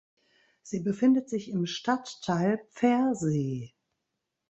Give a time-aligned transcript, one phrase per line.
[0.63, 3.75] Sie befindet sich im Stadtteil Pfersee.